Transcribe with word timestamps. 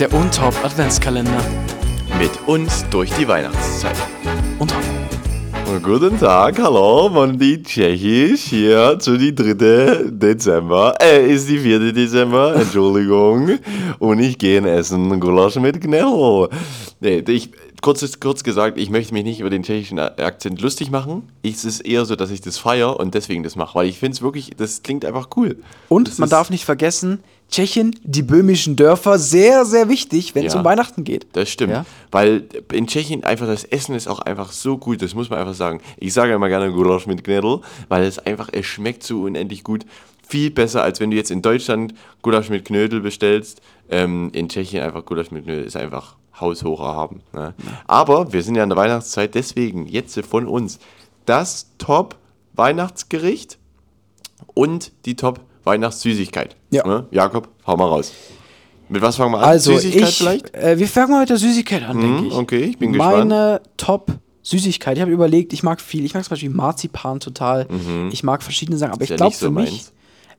Der 0.00 0.10
Untop 0.14 0.54
Adventskalender. 0.64 1.44
Mit 2.18 2.30
uns 2.48 2.86
durch 2.88 3.10
die 3.18 3.28
Weihnachtszeit. 3.28 3.96
Und 4.58 4.72
Guten 5.82 6.18
Tag, 6.18 6.58
hallo, 6.58 7.10
Mondi 7.10 7.62
Tschechisch 7.62 8.44
hier 8.44 8.98
zu 8.98 9.18
die 9.18 9.34
dritte 9.34 10.10
Dezember. 10.10 10.94
Äh, 11.02 11.30
ist 11.30 11.50
die 11.50 11.58
vierte 11.58 11.92
Dezember, 11.92 12.54
Entschuldigung. 12.60 13.58
Und 13.98 14.20
ich 14.20 14.38
gehe 14.38 14.56
in 14.56 14.64
Essen 14.64 15.20
Gulasch 15.20 15.56
mit 15.56 15.82
Knell. 15.82 16.48
Nee, 17.00 17.22
ich, 17.28 17.50
kurz, 17.82 18.18
kurz 18.20 18.42
gesagt, 18.42 18.78
ich 18.78 18.88
möchte 18.88 19.12
mich 19.12 19.24
nicht 19.24 19.40
über 19.40 19.50
den 19.50 19.62
tschechischen 19.62 19.98
Akzent 19.98 20.62
lustig 20.62 20.90
machen. 20.90 21.28
Es 21.42 21.66
ist 21.66 21.80
eher 21.80 22.06
so, 22.06 22.16
dass 22.16 22.30
ich 22.30 22.40
das 22.40 22.56
feiere 22.56 22.98
und 22.98 23.14
deswegen 23.14 23.42
das 23.42 23.54
mache, 23.54 23.74
weil 23.74 23.86
ich 23.86 23.98
finde 23.98 24.14
es 24.14 24.22
wirklich, 24.22 24.52
das 24.56 24.82
klingt 24.82 25.04
einfach 25.04 25.28
cool. 25.36 25.58
Und 25.88 26.08
das 26.08 26.18
man 26.18 26.30
darf 26.30 26.48
nicht 26.48 26.64
vergessen, 26.64 27.20
Tschechien, 27.50 27.94
die 28.04 28.22
böhmischen 28.22 28.76
Dörfer, 28.76 29.18
sehr, 29.18 29.64
sehr 29.64 29.88
wichtig, 29.88 30.34
wenn 30.34 30.46
es 30.46 30.54
Ja. 30.54 30.60
um 30.60 30.64
Weihnachten 30.64 31.04
geht. 31.04 31.26
Das 31.32 31.48
stimmt. 31.50 31.72
Ja? 31.72 31.84
Weil 32.10 32.44
in 32.72 32.86
Tschechien 32.86 33.24
einfach 33.24 33.46
das 33.46 33.64
Essen 33.64 33.94
ist 33.94 34.06
auch 34.08 34.20
einfach 34.20 34.52
so 34.52 34.78
gut, 34.78 35.02
das 35.02 35.14
muss 35.14 35.30
man 35.30 35.38
einfach 35.40 35.54
sagen. 35.54 35.80
Ich 35.98 36.12
sage 36.12 36.32
immer 36.32 36.48
gerne 36.48 36.70
Gulasch 36.72 37.06
mit 37.06 37.24
Knödel, 37.24 37.60
weil 37.88 38.04
es 38.04 38.18
einfach, 38.18 38.48
es 38.52 38.66
schmeckt 38.66 39.02
so 39.02 39.22
unendlich 39.22 39.64
gut. 39.64 39.84
Viel 40.28 40.50
besser, 40.52 40.82
als 40.84 41.00
wenn 41.00 41.10
du 41.10 41.16
jetzt 41.16 41.32
in 41.32 41.42
Deutschland 41.42 41.92
Gulasch 42.22 42.50
mit 42.50 42.64
Knödel 42.64 43.00
bestellst. 43.00 43.60
Ähm, 43.90 44.30
in 44.32 44.48
Tschechien 44.48 44.82
einfach 44.84 45.04
Gulasch 45.04 45.32
mit 45.32 45.44
Knödel 45.44 45.64
ist 45.64 45.76
einfach 45.76 46.14
haushoch 46.40 46.78
erhaben. 46.80 47.20
Ne? 47.32 47.52
Aber 47.88 48.32
wir 48.32 48.42
sind 48.44 48.54
ja 48.54 48.62
in 48.62 48.68
der 48.68 48.78
Weihnachtszeit, 48.78 49.34
deswegen 49.34 49.86
jetzt 49.86 50.18
von 50.24 50.46
uns 50.46 50.78
das 51.26 51.72
Top-Weihnachtsgericht 51.78 53.58
und 54.54 54.92
die 55.04 55.16
Top-Weihnachtssüßigkeit. 55.64 56.56
Ja. 56.70 56.86
Ne? 56.86 57.06
Jakob, 57.10 57.48
hau 57.66 57.76
mal 57.76 57.86
raus. 57.86 58.12
Mit 58.88 59.02
was 59.02 59.16
fangen 59.16 59.32
wir 59.32 59.38
an? 59.38 59.44
Also, 59.44 59.74
Süßigkeit 59.76 60.08
ich, 60.08 60.16
vielleicht? 60.16 60.54
äh, 60.54 60.78
wir 60.78 60.88
fangen 60.88 61.12
mal 61.12 61.20
mit 61.20 61.30
der 61.30 61.36
Süßigkeit 61.36 61.82
an, 61.84 62.00
denke 62.00 62.26
ich. 62.26 62.34
okay, 62.34 62.62
ich 62.64 62.78
bin 62.78 62.92
gespannt. 62.92 63.28
Meine 63.28 63.60
Top-Süßigkeit, 63.76 64.96
ich 64.96 65.00
habe 65.02 65.12
überlegt, 65.12 65.52
ich 65.52 65.62
mag 65.62 65.80
viel. 65.80 66.04
Ich 66.04 66.14
mag 66.14 66.24
zum 66.24 66.30
Beispiel 66.30 66.50
Marzipan 66.50 67.20
total. 67.20 67.68
Ich 68.10 68.24
mag 68.24 68.42
verschiedene 68.42 68.76
Sachen, 68.78 68.92
aber 68.92 69.02
Ist 69.02 69.06
ich 69.06 69.10
ja 69.10 69.16
glaube 69.16 69.36
so 69.36 69.46
für 69.46 69.52
mich, 69.52 69.70
meins. 69.70 69.92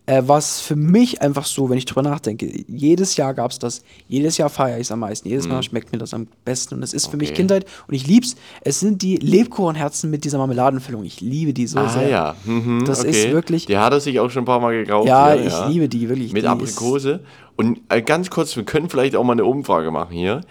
Äh, 0.07 0.23
was 0.25 0.59
für 0.61 0.75
mich 0.75 1.21
einfach 1.21 1.45
so, 1.45 1.69
wenn 1.69 1.77
ich 1.77 1.85
drüber 1.85 2.01
nachdenke, 2.01 2.51
jedes 2.67 3.15
Jahr 3.17 3.33
gab 3.33 3.51
es 3.51 3.59
das, 3.59 3.83
jedes 4.07 4.37
Jahr 4.37 4.49
feiere 4.49 4.77
ich 4.77 4.87
es 4.87 4.91
am 4.91 4.99
meisten, 4.99 5.27
jedes 5.29 5.47
Mal 5.47 5.61
schmeckt 5.63 5.91
mir 5.91 5.99
das 5.99 6.13
am 6.13 6.27
besten 6.43 6.75
und 6.75 6.83
es 6.83 6.93
ist 6.93 7.07
für 7.07 7.17
mich 7.17 7.29
Mhm. 7.29 7.33
Okay. 7.33 7.41
Kindheit 7.41 7.65
und 7.87 7.93
ich 7.93 8.07
lieb's. 8.07 8.35
Es 8.61 8.79
sind 8.79 9.01
die 9.03 9.17
Lebkuchenherzen 9.17 10.09
mit 10.09 10.23
dieser 10.25 10.37
Marmeladenfüllung. 10.39 11.03
Ich 11.05 11.21
liebe 11.21 11.53
die 11.53 11.67
so 11.67 11.77
Ah 11.79 11.89
sehr. 11.89 12.09
ja, 12.09 12.35
mhm, 12.45 12.83
Das 12.85 13.01
okay. 13.01 13.09
ist 13.11 13.31
wirklich. 13.31 13.65
Die 13.67 13.77
hat 13.77 13.93
er 13.93 13.99
sich 13.99 14.19
auch 14.19 14.29
schon 14.31 14.41
ein 14.43 14.45
paar 14.45 14.59
Mal 14.59 14.73
gekauft. 14.83 15.07
Ja, 15.07 15.33
hier, 15.33 15.45
ich 15.47 15.67
liebe 15.67 15.87
die, 15.87 16.09
wirklich. 16.09 16.33
Mit 16.33 16.43
Die 16.43 16.47
Aprikose. 16.47 17.19
Und 17.55 17.79
äh, 17.89 18.01
ganz 18.01 18.29
kurz, 18.31 18.55
wir 18.55 18.63
können 18.63 18.89
vielleicht 18.89 19.15
auch 19.15 19.23
mal 19.23 19.33
eine 19.33 19.45
Umfrage 19.45 19.91
machen 19.91 20.13
hier. 20.15 20.41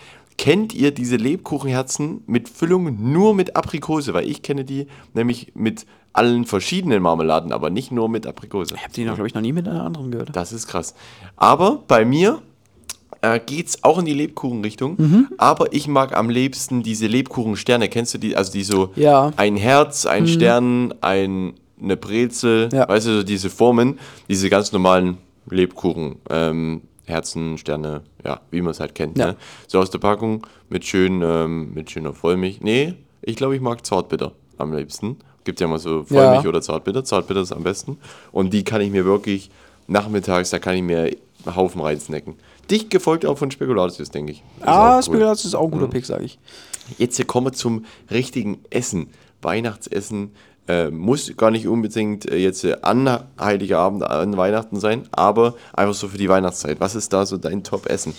Kennt 0.40 0.72
ihr 0.74 0.90
diese 0.90 1.16
Lebkuchenherzen 1.16 2.22
mit 2.26 2.48
Füllung 2.48 3.12
nur 3.12 3.34
mit 3.34 3.56
Aprikose? 3.56 4.14
Weil 4.14 4.26
ich 4.26 4.40
kenne 4.40 4.64
die 4.64 4.86
nämlich 5.12 5.52
mit 5.54 5.84
allen 6.14 6.46
verschiedenen 6.46 7.02
Marmeladen, 7.02 7.52
aber 7.52 7.68
nicht 7.68 7.92
nur 7.92 8.08
mit 8.08 8.26
Aprikose. 8.26 8.74
Ich 8.74 8.82
habe 8.82 8.94
die 8.94 9.04
noch, 9.04 9.16
glaube 9.16 9.28
ich, 9.28 9.34
noch 9.34 9.42
nie 9.42 9.52
mit 9.52 9.68
einer 9.68 9.84
anderen 9.84 10.10
gehört. 10.10 10.34
Das 10.34 10.52
ist 10.54 10.66
krass. 10.66 10.94
Aber 11.36 11.82
bei 11.86 12.06
mir 12.06 12.40
äh, 13.20 13.38
geht 13.38 13.66
es 13.68 13.84
auch 13.84 13.98
in 13.98 14.06
die 14.06 14.14
Lebkuchenrichtung. 14.14 14.94
Mhm. 14.96 15.28
Aber 15.36 15.74
ich 15.74 15.88
mag 15.88 16.16
am 16.16 16.30
liebsten 16.30 16.82
diese 16.82 17.06
Lebkuchensterne. 17.06 17.90
Kennst 17.90 18.14
du 18.14 18.18
die? 18.18 18.34
Also 18.34 18.50
die 18.50 18.64
so 18.64 18.92
Ja. 18.96 19.26
Mhm. 19.26 19.32
ein 19.36 19.56
Herz, 19.56 20.06
ein 20.06 20.26
Stern, 20.26 20.94
ein, 21.02 21.52
eine 21.82 21.98
Brezel. 21.98 22.70
Ja. 22.72 22.88
Weißt 22.88 23.06
du, 23.06 23.16
so 23.18 23.22
diese 23.24 23.50
Formen, 23.50 23.98
diese 24.26 24.48
ganz 24.48 24.72
normalen 24.72 25.18
Lebkuchen. 25.50 26.16
Ähm, 26.30 26.80
Herzen, 27.10 27.58
Sterne, 27.58 28.02
ja, 28.24 28.40
wie 28.50 28.62
man 28.62 28.70
es 28.70 28.80
halt 28.80 28.94
kennt. 28.94 29.18
Ja. 29.18 29.28
Ne? 29.28 29.36
So 29.66 29.78
aus 29.80 29.90
der 29.90 29.98
Packung 29.98 30.46
mit, 30.68 30.84
schön, 30.84 31.20
ähm, 31.22 31.72
mit 31.74 31.90
schöner 31.90 32.14
Vollmilch. 32.14 32.60
Nee, 32.62 32.94
ich 33.22 33.36
glaube, 33.36 33.54
ich 33.56 33.60
mag 33.60 33.84
Zartbitter 33.84 34.32
am 34.58 34.72
liebsten. 34.72 35.16
Gibt 35.44 35.60
ja 35.60 35.66
mal 35.68 35.78
so 35.78 36.04
Vollmilch 36.04 36.42
Ja. 36.44 36.48
oder 36.48 36.62
Zartbitter. 36.62 37.04
Zartbitter 37.04 37.40
ist 37.40 37.52
am 37.52 37.62
besten. 37.62 37.98
Und 38.32 38.52
die 38.52 38.62
kann 38.64 38.80
ich 38.80 38.90
mir 38.90 39.04
wirklich 39.04 39.50
nachmittags, 39.86 40.50
da 40.50 40.58
kann 40.58 40.76
ich 40.76 40.82
mir 40.82 41.00
einen 41.44 41.56
Haufen 41.56 41.80
reinsnacken. 41.80 42.34
Dicht 42.70 42.90
gefolgt 42.90 43.26
auch 43.26 43.38
von 43.38 43.50
Spekulatius, 43.50 44.10
denke 44.10 44.32
ich. 44.32 44.38
Ist 44.58 44.66
Ah, 44.66 44.96
cool. 44.96 45.02
Spekulatius 45.02 45.44
ist 45.46 45.54
auch 45.54 45.64
ein 45.64 45.70
guter 45.72 45.88
Pick, 45.88 46.04
sage 46.06 46.24
ich. 46.24 46.38
Jetzt 46.98 47.16
hier 47.16 47.24
kommen 47.26 47.48
wir 47.48 47.52
zum 47.52 47.84
richtigen 48.10 48.58
Essen. 48.70 49.08
Weihnachtsessen 49.42 50.32
äh, 50.70 50.90
muss 50.90 51.32
gar 51.36 51.50
nicht 51.50 51.66
unbedingt 51.66 52.30
äh, 52.30 52.36
jetzt 52.36 52.64
äh, 52.64 52.76
an 52.82 53.08
Heiligabend, 53.38 54.02
an 54.04 54.36
Weihnachten 54.36 54.78
sein, 54.78 55.08
aber 55.12 55.54
einfach 55.72 55.94
so 55.94 56.08
für 56.08 56.18
die 56.18 56.28
Weihnachtszeit. 56.28 56.80
Was 56.80 56.94
ist 56.94 57.12
da 57.12 57.26
so 57.26 57.36
dein 57.36 57.62
Top-Essen? 57.64 58.14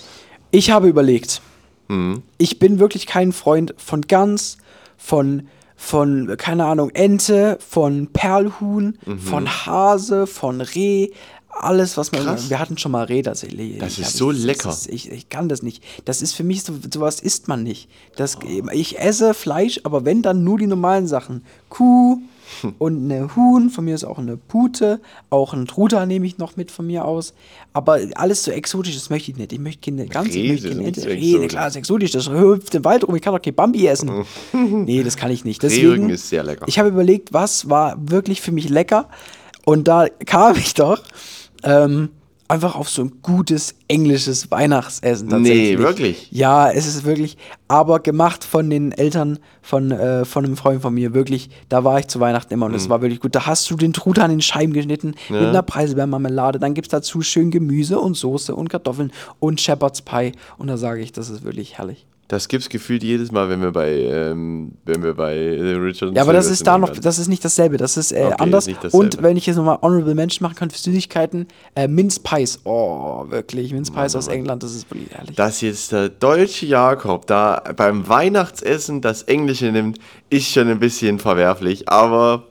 Ich 0.50 0.70
habe 0.70 0.88
überlegt. 0.88 1.40
Mhm. 1.88 2.22
Ich 2.38 2.58
bin 2.58 2.78
wirklich 2.78 3.06
kein 3.06 3.32
Freund 3.32 3.74
von 3.78 4.02
Gans, 4.02 4.58
von, 4.96 5.48
von, 5.76 6.34
keine 6.36 6.64
Ahnung, 6.66 6.90
Ente, 6.90 7.58
von 7.66 8.08
Perlhuhn, 8.12 8.98
Mhm. 9.06 9.18
von 9.18 9.48
Hase, 9.66 10.26
von 10.26 10.60
Reh. 10.60 11.08
Alles, 11.54 11.98
was 11.98 12.12
man. 12.12 12.22
Krass. 12.24 12.48
Wir 12.48 12.58
hatten 12.58 12.78
schon 12.78 12.92
mal 12.92 13.04
Reh, 13.04 13.20
das, 13.20 13.42
ich, 13.42 13.78
Das 13.78 13.98
ist 13.98 14.16
so 14.16 14.30
ich, 14.32 14.42
lecker. 14.42 14.68
Das 14.70 14.86
ist, 14.86 14.88
ich, 14.94 15.10
ich 15.12 15.28
kann 15.28 15.50
das 15.50 15.62
nicht. 15.62 15.84
Das 16.06 16.22
ist 16.22 16.32
für 16.34 16.44
mich 16.44 16.62
so, 16.62 16.72
sowas 16.92 17.20
isst 17.20 17.46
man 17.46 17.62
nicht. 17.62 17.88
Das, 18.16 18.38
Ich 18.72 18.98
esse 18.98 19.34
Fleisch, 19.34 19.80
aber 19.84 20.06
wenn 20.06 20.22
dann 20.22 20.44
nur 20.44 20.56
die 20.58 20.66
normalen 20.66 21.06
Sachen. 21.06 21.44
Kuh 21.68 22.20
und 22.78 23.04
eine 23.04 23.34
Huhn, 23.34 23.70
von 23.70 23.84
mir 23.84 23.94
ist 23.94 24.04
auch 24.04 24.18
eine 24.18 24.36
Pute, 24.36 25.00
auch 25.30 25.52
ein 25.52 25.66
Truthahn 25.66 26.08
nehme 26.08 26.26
ich 26.26 26.38
noch 26.38 26.56
mit 26.56 26.70
von 26.70 26.86
mir 26.86 27.04
aus. 27.04 27.34
Aber 27.72 27.98
alles 28.14 28.44
so 28.44 28.50
exotisch, 28.50 28.94
das 28.94 29.10
möchte 29.10 29.30
ich 29.30 29.36
nicht. 29.36 29.52
Ich 29.52 29.58
möchte 29.58 29.90
keine 29.90 30.06
Gans, 30.06 30.28
ich 30.28 30.42
Reh 30.42 30.52
möchte 30.52 30.68
keine 30.70 30.84
Ente. 30.84 31.08
exotisch. 31.08 31.48
klar, 31.48 31.68
ist 31.68 31.76
exotisch, 31.76 32.10
das 32.12 32.28
hüpft 32.28 32.74
im 32.74 32.84
Wald 32.84 33.06
rum, 33.06 33.16
ich 33.16 33.22
kann 33.22 33.34
doch 33.34 33.42
kein 33.42 33.54
Bambi 33.54 33.86
essen. 33.86 34.24
nee, 34.52 35.02
das 35.02 35.16
kann 35.16 35.30
ich 35.30 35.44
nicht. 35.44 35.62
Deswegen, 35.62 36.10
ist 36.10 36.28
sehr 36.28 36.44
lecker. 36.44 36.66
Ich 36.68 36.78
habe 36.78 36.88
überlegt, 36.88 37.32
was 37.32 37.68
war 37.68 37.96
wirklich 37.98 38.40
für 38.40 38.52
mich 38.52 38.68
lecker 38.68 39.08
und 39.64 39.88
da 39.88 40.06
kam 40.26 40.56
ich 40.56 40.74
doch 40.74 41.02
ähm, 41.62 42.10
einfach 42.48 42.74
auf 42.74 42.88
so 42.88 43.02
ein 43.02 43.12
gutes 43.22 43.74
englisches 43.88 44.50
Weihnachtsessen 44.50 45.28
tatsächlich. 45.30 45.78
Nee, 45.78 45.82
wirklich? 45.82 46.28
Ja, 46.30 46.70
es 46.70 46.86
ist 46.86 47.04
wirklich, 47.04 47.38
aber 47.68 48.00
gemacht 48.00 48.44
von 48.44 48.68
den 48.68 48.92
Eltern 48.92 49.38
von, 49.62 49.90
äh, 49.90 50.24
von 50.24 50.44
einem 50.44 50.56
Freund 50.56 50.82
von 50.82 50.92
mir, 50.92 51.14
wirklich, 51.14 51.48
da 51.70 51.84
war 51.84 51.98
ich 51.98 52.08
zu 52.08 52.20
Weihnachten 52.20 52.52
immer 52.52 52.66
und 52.66 52.72
Mhm. 52.72 52.76
es 52.78 52.88
war 52.88 53.00
wirklich 53.00 53.20
gut. 53.20 53.34
Da 53.34 53.46
hast 53.46 53.70
du 53.70 53.76
den 53.76 53.92
Truthahn 53.92 54.30
in 54.30 54.40
Scheiben 54.42 54.72
geschnitten 54.72 55.14
mit 55.30 55.40
einer 55.48 55.62
Preiselbeermarmelade, 55.62 56.58
dann 56.58 56.74
gibt 56.74 56.88
es 56.88 56.90
dazu 56.90 57.22
schön 57.22 57.50
Gemüse 57.50 57.98
und 57.98 58.14
Soße 58.16 58.54
und 58.54 58.68
Kartoffeln 58.68 59.12
und 59.38 59.60
Shepherd's 59.60 60.02
Pie 60.02 60.32
und 60.58 60.66
da 60.66 60.76
sage 60.76 61.00
ich, 61.00 61.12
das 61.12 61.30
ist 61.30 61.44
wirklich 61.44 61.78
herrlich. 61.78 62.06
Das 62.32 62.48
gibt's 62.48 62.70
gefühlt 62.70 63.02
jedes 63.02 63.30
Mal, 63.30 63.50
wenn 63.50 63.60
wir 63.60 63.72
bei, 63.72 63.92
ähm, 63.92 64.72
wenn 64.86 65.02
wir 65.02 65.12
bei 65.12 65.36
äh, 65.36 65.74
Richard 65.74 66.16
Ja, 66.16 66.22
aber 66.22 66.32
das 66.32 66.48
ist 66.48 66.66
da 66.66 66.78
noch, 66.78 66.88
alles. 66.88 67.00
das 67.00 67.18
ist 67.18 67.28
nicht 67.28 67.44
dasselbe, 67.44 67.76
das 67.76 67.98
ist 67.98 68.10
äh, 68.10 68.24
Okay, 68.24 68.36
anders. 68.38 68.66
ist. 68.68 68.94
Und 68.94 69.22
wenn 69.22 69.36
ich 69.36 69.44
jetzt 69.44 69.56
nochmal 69.56 69.76
Honorable 69.82 70.14
Mention 70.14 70.42
machen 70.46 70.56
kann 70.56 70.70
für 70.70 70.78
Süßigkeiten, 70.78 71.46
äh, 71.74 71.86
Mince 71.88 72.20
Pies. 72.20 72.58
Oh, 72.64 73.26
wirklich, 73.28 73.74
Mince 73.74 73.92
Pies 73.92 74.16
aus 74.16 74.28
England, 74.28 74.62
das 74.62 74.74
ist 74.74 74.90
wirklich 74.90 75.10
herrlich. 75.10 75.36
Dass 75.36 75.60
jetzt 75.60 75.92
der 75.92 76.08
deutsche 76.08 76.64
Jakob 76.64 77.26
da 77.26 77.62
beim 77.76 78.08
Weihnachtsessen 78.08 79.02
das 79.02 79.24
Englische 79.24 79.66
nimmt, 79.66 79.98
ist 80.30 80.46
schon 80.46 80.68
ein 80.68 80.78
bisschen 80.78 81.18
verwerflich, 81.18 81.90
aber 81.90 82.44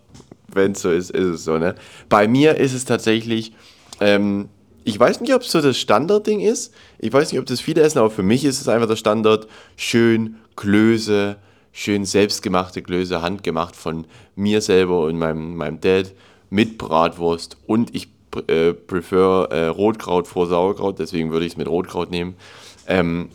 wenn 0.54 0.74
es 0.74 0.82
so 0.84 0.92
ist, 0.92 1.10
ist 1.10 1.26
es 1.26 1.44
so, 1.44 1.58
ne? 1.58 1.74
Bei 2.08 2.28
mir 2.28 2.56
ist 2.58 2.76
es 2.76 2.86
tatsächlich, 2.86 3.54
ähm, 4.00 4.48
ich 4.84 5.00
weiß 5.00 5.22
nicht, 5.22 5.34
ob 5.34 5.42
es 5.42 5.52
so 5.52 5.62
das 5.62 5.78
Standardding 5.78 6.40
ist, 6.40 6.74
ich 7.00 7.12
weiß 7.12 7.32
nicht, 7.32 7.40
ob 7.40 7.46
das 7.46 7.62
viele 7.62 7.82
essen, 7.82 8.00
aber 8.00 8.10
für 8.10 8.24
mich 8.24 8.46
ist 8.46 8.62
es 8.62 8.68
einfach 8.68 8.88
der 8.88 8.96
Standard, 8.96 9.48
schön 9.76 10.36
Klöße, 10.56 11.38
schön 11.72 12.06
selbstgemachte 12.06 12.82
Klöße, 12.82 13.22
handgemacht 13.22 13.76
von 13.76 14.06
mir 14.36 14.62
selber 14.62 15.04
und 15.06 15.18
meinem, 15.18 15.56
meinem 15.56 15.80
Dad 15.82 16.14
mit 16.50 16.78
Bratwurst 16.78 17.58
und 17.68 17.96
ich 17.96 18.10
äh, 18.48 18.74
prefer 18.74 19.48
äh, 19.52 19.68
Rotkraut 19.68 20.28
vor 20.28 20.48
Sauerkraut, 20.48 21.00
deswegen 21.00 21.32
würde 21.32 21.46
ich 21.46 21.54
es 21.54 21.58
mit 21.58 21.68
Rotkraut 21.68 22.12
nehmen. 22.12 22.36
Ähm, 22.88 23.30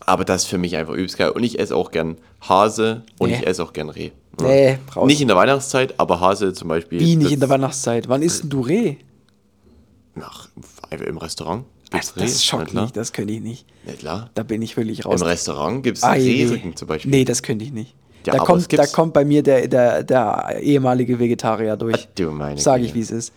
aber 0.00 0.24
das 0.24 0.42
ist 0.42 0.48
für 0.48 0.58
mich 0.58 0.76
einfach 0.76 0.94
übelst 0.94 1.16
geil. 1.16 1.30
Und 1.30 1.44
ich 1.44 1.58
esse 1.60 1.76
auch 1.76 1.92
gern 1.92 2.16
Hase 2.40 3.04
und 3.18 3.30
Nee. 3.30 3.36
ich 3.36 3.46
esse 3.46 3.62
auch 3.62 3.72
gern 3.72 3.88
Reh. 3.88 4.10
Nee, 4.40 4.78
raus. 4.96 5.06
Nicht 5.06 5.20
in 5.20 5.28
der 5.28 5.36
Weihnachtszeit, 5.36 5.94
aber 5.98 6.18
Hase 6.20 6.52
zum 6.54 6.68
Beispiel. 6.68 6.98
Wie 6.98 7.16
nicht 7.16 7.30
in 7.32 7.38
der 7.40 7.48
Weihnachtszeit? 7.48 8.08
Wann 8.08 8.22
isst 8.22 8.42
denn 8.42 8.50
du 8.50 8.62
Reh? 8.62 8.96
Ach, 10.20 10.48
einfach 10.56 10.71
im 11.00 11.18
Restaurant. 11.18 11.64
Also, 11.90 12.12
gibt's 12.14 12.16
Reh, 12.16 12.22
das 12.24 12.44
schockt 12.44 12.68
klar. 12.70 12.84
mich, 12.84 12.92
das 12.92 13.12
könnte 13.12 13.32
ich 13.34 13.40
nicht. 13.40 13.66
Na 13.86 13.92
klar. 13.92 14.30
Da 14.34 14.42
bin 14.42 14.62
ich 14.62 14.76
wirklich 14.76 15.04
raus. 15.04 15.20
Im 15.20 15.26
Restaurant 15.26 15.82
gibt 15.82 15.98
es. 15.98 16.04
Rehrücken 16.04 16.74
zum 16.76 16.88
Beispiel. 16.88 17.10
Nee, 17.10 17.24
das 17.24 17.42
könnte 17.42 17.64
ich 17.64 17.72
nicht. 17.72 17.94
Ja, 18.26 18.32
da, 18.34 18.38
aber 18.38 18.46
kommt, 18.46 18.72
da 18.78 18.86
kommt 18.86 19.12
bei 19.12 19.24
mir 19.24 19.42
der, 19.42 19.66
der, 19.68 20.02
der 20.04 20.58
ehemalige 20.62 21.18
Vegetarier 21.18 21.76
durch. 21.76 21.96
Ach, 22.08 22.14
du 22.14 22.30
meine 22.30 22.58
Sage 22.60 22.84
ich, 22.84 22.94
wie 22.94 23.00
es 23.00 23.10
ist. 23.10 23.32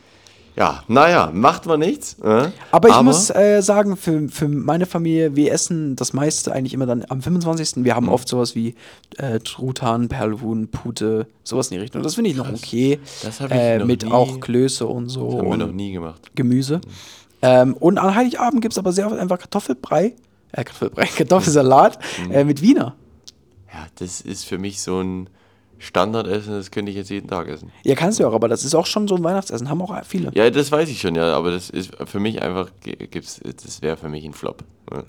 Ja, 0.57 0.83
naja, 0.87 1.31
macht 1.33 1.65
man 1.65 1.81
nichts. 1.81 2.15
Äh? 2.23 2.49
Aber 2.71 2.87
ich 2.87 3.01
muss 3.01 3.29
äh, 3.29 3.59
sagen, 3.61 3.97
für, 3.97 4.29
für 4.29 4.47
meine 4.47 4.85
Familie, 4.85 5.35
wir 5.35 5.51
essen 5.51 5.97
das 5.97 6.13
meiste 6.13 6.53
eigentlich 6.53 6.73
immer 6.73 6.85
dann 6.85 7.03
am 7.09 7.21
25. 7.21 7.83
Wir 7.83 7.91
Mhm. 7.91 7.95
haben 7.97 8.09
oft 8.09 8.29
sowas 8.29 8.55
wie 8.55 8.75
äh, 9.17 9.39
Truthahn, 9.39 10.07
Perlhuhn, 10.07 10.69
Pute, 10.69 11.27
sowas 11.43 11.71
in 11.71 11.75
die 11.75 11.81
Richtung. 11.81 12.03
Das 12.03 12.15
finde 12.15 12.29
ich 12.29 12.37
noch 12.37 12.47
okay. 12.53 12.99
Das 13.21 13.41
hab 13.41 13.51
ich 13.51 13.57
äh, 13.57 13.79
noch 13.79 13.85
mit 13.85 14.03
nie- 14.05 14.11
auch 14.13 14.39
Klöße 14.39 14.85
und 14.87 15.09
so. 15.09 15.39
haben 15.39 15.49
wir 15.49 15.57
noch 15.57 15.73
nie 15.73 15.91
gemacht. 15.91 16.21
Gemüse. 16.35 16.79
Ähm, 17.45 17.73
und 17.75 17.97
an 17.97 18.15
Heiligabend 18.15 18.61
gibt 18.61 18.73
es 18.73 18.77
aber 18.77 18.91
sehr 18.91 19.07
oft 19.07 19.17
einfach 19.17 19.37
Kartoffelbrei. 19.39 20.15
Äh, 20.51 20.63
Kartoffelbrei, 20.63 21.05
Kartoffelsalat 21.17 21.99
Mhm. 22.25 22.31
äh, 22.31 22.43
mit 22.43 22.61
Wiener. 22.61 22.95
Ja, 23.73 23.85
das 23.99 24.21
ist 24.21 24.45
für 24.45 24.57
mich 24.57 24.81
so 24.81 25.01
ein 25.01 25.29
Standardessen, 25.77 26.53
das 26.53 26.71
könnte 26.71 26.89
ich 26.91 26.97
jetzt 26.97 27.09
jeden 27.09 27.27
Tag 27.27 27.49
essen. 27.49 27.69
Ja, 27.83 27.95
kannst 27.95 28.19
du 28.19 28.25
auch, 28.25 28.33
aber 28.33 28.47
das 28.47 28.63
ist 28.63 28.73
auch 28.73 28.85
schon 28.85 29.07
so 29.09 29.15
ein 29.15 29.23
Weihnachtsessen. 29.23 29.69
Haben 29.69 29.81
auch 29.81 29.93
viele. 30.05 30.31
Ja, 30.33 30.49
das 30.49 30.71
weiß 30.71 30.87
ich 30.89 31.01
schon, 31.01 31.15
ja, 31.15 31.33
aber 31.35 31.51
das 31.51 31.69
ist 31.69 31.91
für 32.05 32.19
mich 32.21 32.41
einfach, 32.41 32.69
gibt's, 32.81 33.41
das 33.43 33.81
wäre 33.81 33.97
für 33.97 34.07
mich 34.07 34.23
ein 34.25 34.31
Flop. 34.33 34.63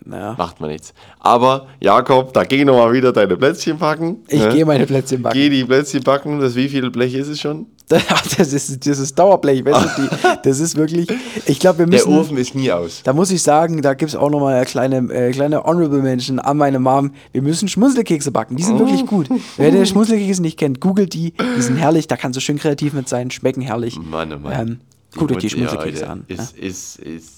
ne? 0.05 0.17
Ja. 0.19 0.35
Macht 0.37 0.61
man 0.61 0.71
nichts. 0.71 0.93
Aber, 1.21 1.69
Jakob, 1.81 2.33
da 2.33 2.43
geh 2.44 2.65
noch 2.65 2.77
mal 2.77 2.93
wieder 2.93 3.12
deine 3.12 3.37
Plätzchen 3.37 3.79
backen. 3.79 4.25
Ich 4.29 4.41
ne? 4.41 4.49
gehe 4.53 4.65
meine 4.67 4.87
Plätzchen 4.87 5.23
backen. 5.23 5.35
Geh 5.38 5.49
die 5.49 5.65
Plätzchen 5.65 6.03
backen. 6.03 6.41
Das 6.41 6.56
wie 6.56 6.69
viel 6.69 6.91
Blech 6.91 7.15
ist 7.15 7.29
es 7.29 7.41
schon? 7.41 7.67
Das 8.38 8.53
ist 8.53 8.85
dieses 8.85 9.15
Dauerblech, 9.15 9.65
weißt 9.65 9.99
du, 9.99 10.03
die, 10.03 10.09
das 10.43 10.59
ist 10.61 10.77
wirklich, 10.77 11.09
ich 11.47 11.61
glaube, 11.61 11.79
wir 11.79 11.87
Der 11.87 11.99
müssen, 12.00 12.19
Ofen 12.19 12.37
ist 12.37 12.55
nie 12.55 12.71
aus. 12.73 13.03
da 13.05 13.12
muss 13.12 13.31
ich 13.31 13.43
sagen, 13.43 13.81
da 13.81 13.94
gibt 13.94 14.11
es 14.11 14.17
auch 14.17 14.29
nochmal 14.29 14.65
kleine, 14.65 14.99
äh, 15.12 15.31
kleine 15.31 15.62
Honorable 15.62 16.03
Menschen 16.03 16.38
an 16.41 16.56
meine 16.56 16.81
Mom. 16.81 17.12
Wir 17.33 17.43
müssen 17.43 17.69
Schmunzelkekse 17.69 18.33
backen, 18.33 18.56
die 18.56 18.65
sind 18.65 18.79
wirklich 18.81 19.03
Oh. 19.03 19.06
gut. 19.06 19.29
Wer 19.56 19.71
der 19.71 19.85
Schmunzelkekse 19.87 20.43
nicht 20.43 20.59
kennt, 20.59 20.81
googelt 20.81 21.15
die, 21.15 21.33
die 21.56 21.62
sind 21.62 21.77
herrlich, 21.77 22.09
da 22.09 22.17
kannst 22.17 22.37
du 22.37 22.41
schön 22.41 22.59
kreativ 22.59 22.93
mit 22.93 23.09
sein, 23.09 23.31
schmecken 23.31 23.61
herrlich. 23.62 23.97
Mann, 23.99 24.33
oh 24.33 24.38
Mann. 24.38 24.53
Ähm, 24.69 24.81
guckt 25.17 25.33
euch 25.33 25.38
die 25.38 25.47
ja, 25.47 25.50
Schmunzelkekse 25.50 26.00
Leute, 26.00 26.11
an. 26.11 26.25
Ist, 26.29 26.56
ist, 26.56 26.99
ist 26.99 27.33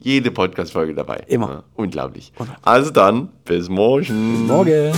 jede 0.00 0.30
Podcast-Folge 0.30 0.94
dabei. 0.94 1.22
Immer. 1.26 1.48
Ja, 1.50 1.62
unglaublich. 1.74 2.32
Also 2.62 2.90
dann, 2.90 3.28
bis 3.44 3.68
morgen. 3.68 4.46
Morgen. 4.46 4.92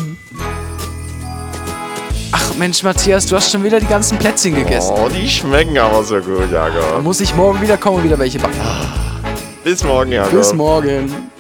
Mensch, 2.59 2.83
Matthias, 2.83 3.25
du 3.27 3.37
hast 3.37 3.53
schon 3.53 3.63
wieder 3.63 3.79
die 3.79 3.87
ganzen 3.87 4.19
Plätzchen 4.19 4.53
gegessen. 4.53 4.93
Oh, 4.93 5.09
die 5.09 5.29
schmecken 5.29 5.79
aber 5.79 6.03
so 6.03 6.17
gut, 6.17 6.51
Jakob. 6.51 7.03
muss 7.05 7.21
ich 7.21 7.33
morgen 7.37 7.61
wieder 7.63 7.77
kommen 7.77 7.99
und 7.99 8.05
wieder 8.05 8.19
welche 8.19 8.41
backen. 8.41 8.59
Bis 9.63 9.85
morgen, 9.85 10.11
Jakob. 10.11 10.33
Bis 10.33 10.53
morgen. 10.53 11.31